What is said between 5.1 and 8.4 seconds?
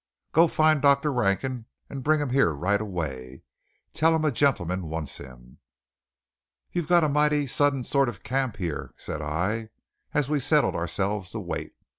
him." "You've got a mighty sudden sort of